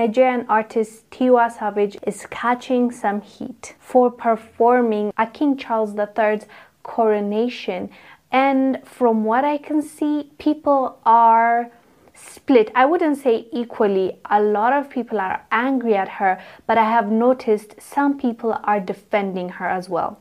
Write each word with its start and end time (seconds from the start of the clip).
Nigerian 0.00 0.46
artist 0.48 1.10
Tiwa 1.10 1.52
Savage 1.52 1.98
is 2.06 2.24
catching 2.30 2.90
some 2.90 3.20
heat 3.20 3.74
for 3.78 4.10
performing 4.10 5.12
at 5.18 5.34
King 5.34 5.58
Charles 5.58 5.92
III's 5.94 6.46
coronation. 6.82 7.90
And 8.32 8.80
from 8.82 9.24
what 9.24 9.44
I 9.44 9.58
can 9.58 9.82
see, 9.82 10.30
people 10.38 10.98
are 11.04 11.70
split. 12.14 12.72
I 12.74 12.86
wouldn't 12.86 13.18
say 13.18 13.46
equally. 13.52 14.16
A 14.30 14.40
lot 14.40 14.72
of 14.72 14.88
people 14.88 15.20
are 15.20 15.44
angry 15.52 15.96
at 15.96 16.08
her, 16.20 16.42
but 16.66 16.78
I 16.78 16.84
have 16.84 17.10
noticed 17.10 17.74
some 17.78 18.18
people 18.18 18.58
are 18.64 18.80
defending 18.80 19.50
her 19.58 19.68
as 19.68 19.90
well. 19.90 20.18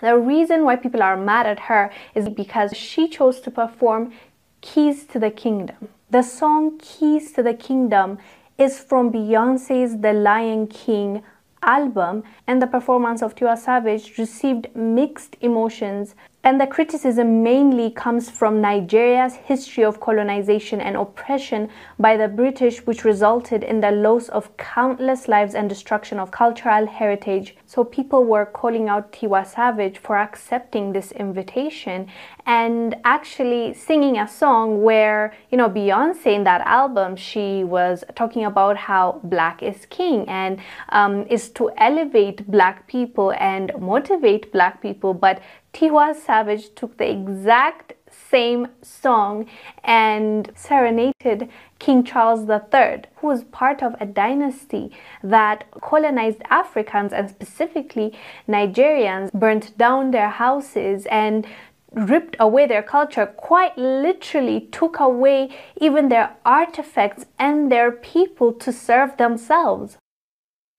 The 0.00 0.16
reason 0.16 0.62
why 0.62 0.76
people 0.76 1.02
are 1.02 1.16
mad 1.16 1.46
at 1.46 1.58
her 1.70 1.90
is 2.14 2.28
because 2.28 2.76
she 2.76 3.08
chose 3.08 3.40
to 3.40 3.50
perform 3.50 4.12
Keys 4.60 5.06
to 5.06 5.18
the 5.18 5.32
Kingdom. 5.32 5.88
The 6.08 6.22
song 6.22 6.78
Keys 6.78 7.32
to 7.32 7.42
the 7.42 7.54
Kingdom 7.54 8.18
is 8.62 8.78
from 8.78 9.10
Beyonce's 9.10 9.98
The 9.98 10.12
Lion 10.12 10.68
King 10.68 11.24
album, 11.62 12.22
and 12.46 12.62
the 12.62 12.66
performance 12.68 13.20
of 13.20 13.34
Tiwa 13.34 13.58
Savage 13.58 14.18
received 14.18 14.68
mixed 14.76 15.36
emotions 15.40 16.14
and 16.44 16.60
the 16.60 16.66
criticism 16.66 17.44
mainly 17.44 17.88
comes 17.88 18.28
from 18.28 18.60
Nigeria's 18.60 19.34
history 19.34 19.84
of 19.84 20.00
colonization 20.00 20.80
and 20.80 20.96
oppression 20.96 21.68
by 22.00 22.16
the 22.16 22.26
British, 22.26 22.84
which 22.84 23.04
resulted 23.04 23.62
in 23.62 23.80
the 23.80 23.92
loss 23.92 24.28
of 24.28 24.56
countless 24.56 25.28
lives 25.28 25.54
and 25.54 25.68
destruction 25.68 26.18
of 26.18 26.32
cultural 26.32 26.86
heritage. 26.86 27.56
So 27.66 27.84
people 27.84 28.24
were 28.24 28.44
calling 28.44 28.88
out 28.88 29.12
Tiwa 29.12 29.46
Savage 29.46 29.98
for 29.98 30.16
accepting 30.16 30.92
this 30.92 31.12
invitation 31.12 32.08
and 32.44 32.96
actually 33.04 33.72
singing 33.74 34.18
a 34.18 34.26
song 34.26 34.82
where, 34.82 35.32
you 35.50 35.56
know, 35.56 35.70
Beyonce 35.70 36.26
in 36.26 36.42
that 36.42 36.62
album, 36.62 37.14
she 37.14 37.62
was 37.62 38.02
talking 38.16 38.44
about 38.44 38.76
how 38.76 39.20
black 39.22 39.62
is 39.62 39.86
king 39.86 40.28
and 40.28 40.58
um, 40.88 41.24
is 41.28 41.50
to 41.50 41.70
elevate 41.78 42.50
black 42.50 42.88
people 42.88 43.32
and 43.38 43.70
motivate 43.78 44.50
black 44.50 44.82
people. 44.82 45.14
But 45.14 45.40
Tiwa 45.72 46.14
Savage 46.14 46.74
took 46.74 46.98
the 46.98 47.10
exact 47.10 47.94
same 48.10 48.68
song 48.82 49.46
and 49.82 50.50
serenaded 50.54 51.48
King 51.78 52.04
Charles 52.04 52.48
III, 52.48 53.04
who 53.16 53.26
was 53.26 53.44
part 53.44 53.82
of 53.82 53.96
a 53.98 54.06
dynasty 54.06 54.92
that 55.22 55.64
colonized 55.80 56.42
Africans 56.50 57.12
and 57.12 57.30
specifically 57.30 58.12
Nigerians, 58.46 59.32
burnt 59.32 59.76
down 59.78 60.10
their 60.10 60.28
houses 60.28 61.06
and 61.06 61.46
ripped 61.92 62.36
away 62.38 62.66
their 62.66 62.82
culture, 62.82 63.26
quite 63.26 63.76
literally 63.76 64.68
took 64.72 65.00
away 65.00 65.50
even 65.80 66.08
their 66.08 66.36
artifacts 66.44 67.26
and 67.38 67.72
their 67.72 67.92
people 67.92 68.52
to 68.52 68.72
serve 68.72 69.16
themselves. 69.16 69.96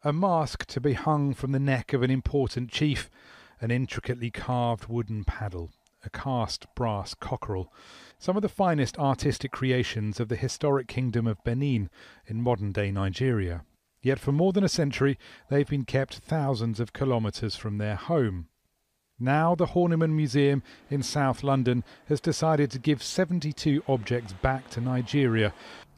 A 0.03 0.14
mask 0.14 0.66
to 0.67 0.81
be 0.81 0.94
hung 0.94 1.33
from 1.33 1.52
the 1.52 1.59
neck 1.59 1.94
of 1.94 2.03
an 2.03 2.11
important 2.11 2.69
chief 2.69 3.09
an 3.64 3.72
intricately 3.72 4.30
carved 4.30 4.89
wooden 4.89 5.23
paddle, 5.23 5.72
a 6.03 6.09
cast 6.09 6.66
brass 6.75 7.14
cockerel, 7.14 7.72
some 8.20 8.36
of 8.36 8.42
the 8.42 8.50
finest 8.50 9.00
artistic 9.00 9.53
creations 9.53 10.20
of 10.20 10.28
the 10.28 10.36
historic 10.36 10.86
kingdom 10.86 11.25
of 11.25 11.42
Benin 11.45 11.89
in 12.28 12.42
modern 12.42 12.73
day 12.73 12.92
Nigeria. 12.92 13.64
Yet 14.02 14.20
for 14.20 14.33
more 14.33 14.52
than 14.52 14.66
a 14.66 14.70
century 14.70 15.17
they've 15.50 15.67
been 15.67 15.86
kept 15.86 16.16
thousands 16.16 16.81
of 16.81 16.92
kilometres 16.92 17.55
from 17.55 17.78
their 17.78 17.95
home. 17.95 18.50
Now 19.17 19.55
the 19.55 19.67
Horniman 19.67 20.11
Museum 20.11 20.61
in 20.89 21.02
South 21.02 21.42
London 21.42 21.86
has 22.09 22.20
decided 22.20 22.70
to 22.72 22.80
give 22.80 23.02
72 23.02 23.81
objects 23.88 24.33
back 24.33 24.70
to 24.72 24.81
Nigeria, 24.81 25.53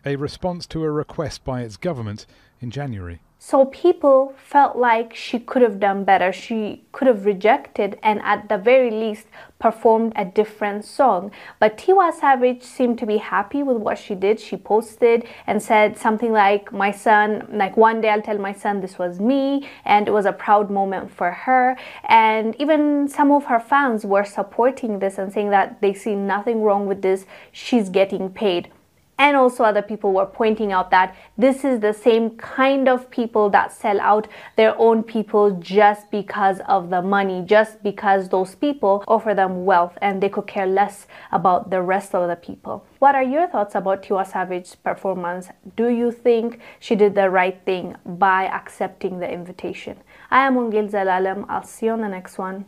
a 0.05 0.15
response 0.15 0.67
to 0.67 0.83
a 0.83 0.91
request 0.91 1.43
by 1.43 1.61
its 1.61 1.77
government 1.77 2.25
in 2.61 2.69
January. 2.69 3.19
So 3.37 3.65
people 3.65 4.33
felt 4.37 4.75
like 4.75 5.13
she 5.13 5.37
could 5.37 5.61
have 5.61 5.79
done 5.79 6.03
better. 6.03 6.33
She 6.33 6.83
could 6.91 7.07
have 7.07 7.25
rejected 7.25 7.99
and 8.01 8.19
at 8.23 8.49
the 8.49 8.57
very 8.57 8.89
least 8.89 9.27
performed 9.59 10.13
a 10.15 10.25
different 10.25 10.83
song. 10.83 11.31
But 11.59 11.77
Tiwa 11.77 12.11
Savage 12.11 12.63
seemed 12.63 12.97
to 12.99 13.05
be 13.05 13.17
happy 13.17 13.61
with 13.61 13.77
what 13.77 13.99
she 13.99 14.15
did. 14.15 14.39
She 14.39 14.57
posted 14.57 15.27
and 15.45 15.61
said 15.61 15.95
something 15.95 16.31
like, 16.31 16.71
My 16.71 16.89
son, 16.89 17.47
like 17.51 17.77
one 17.77 18.01
day 18.01 18.09
I'll 18.09 18.21
tell 18.21 18.39
my 18.39 18.53
son 18.53 18.81
this 18.81 18.97
was 18.97 19.19
me. 19.19 19.69
And 19.83 20.07
it 20.07 20.11
was 20.11 20.25
a 20.25 20.33
proud 20.33 20.71
moment 20.71 21.11
for 21.11 21.29
her. 21.29 21.77
And 22.05 22.55
even 22.59 23.07
some 23.07 23.31
of 23.31 23.45
her 23.45 23.59
fans 23.59 24.05
were 24.05 24.25
supporting 24.25 24.97
this 24.97 25.19
and 25.19 25.31
saying 25.31 25.51
that 25.51 25.81
they 25.81 25.94
see 25.94 26.15
nothing 26.15 26.63
wrong 26.63 26.88
with 26.88 27.03
this. 27.03 27.27
She's 27.51 27.89
getting 27.89 28.29
paid 28.29 28.71
and 29.17 29.35
also 29.37 29.63
other 29.63 29.81
people 29.81 30.13
were 30.13 30.25
pointing 30.25 30.71
out 30.71 30.91
that 30.91 31.15
this 31.37 31.63
is 31.63 31.79
the 31.79 31.93
same 31.93 32.31
kind 32.31 32.87
of 32.87 33.09
people 33.09 33.49
that 33.49 33.71
sell 33.71 33.99
out 34.01 34.27
their 34.55 34.77
own 34.79 35.03
people 35.03 35.51
just 35.51 36.09
because 36.11 36.59
of 36.67 36.89
the 36.89 37.01
money, 37.01 37.43
just 37.45 37.81
because 37.83 38.29
those 38.29 38.55
people 38.55 39.03
offer 39.07 39.33
them 39.33 39.65
wealth 39.65 39.97
and 40.01 40.21
they 40.21 40.29
could 40.29 40.47
care 40.47 40.67
less 40.67 41.07
about 41.31 41.69
the 41.69 41.81
rest 41.81 42.13
of 42.13 42.27
the 42.27 42.35
people. 42.35 42.85
What 42.99 43.15
are 43.15 43.23
your 43.23 43.47
thoughts 43.47 43.75
about 43.75 44.03
Tiwa 44.03 44.25
Savage's 44.29 44.75
performance? 44.75 45.49
Do 45.75 45.89
you 45.89 46.11
think 46.11 46.59
she 46.79 46.95
did 46.95 47.15
the 47.15 47.29
right 47.29 47.59
thing 47.65 47.95
by 48.05 48.45
accepting 48.45 49.19
the 49.19 49.31
invitation? 49.31 49.97
I 50.31 50.45
am 50.45 50.55
Wongel 50.55 50.89
Zelalem. 50.89 51.45
I'll 51.47 51.63
see 51.63 51.87
you 51.87 51.93
on 51.93 52.01
the 52.01 52.09
next 52.09 52.37
one. 52.37 52.65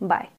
Bye. 0.00 0.37